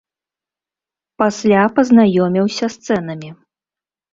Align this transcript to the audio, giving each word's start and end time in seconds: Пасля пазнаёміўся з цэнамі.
Пасля 1.23 1.63
пазнаёміўся 1.75 2.65
з 2.77 2.89
цэнамі. 2.89 3.29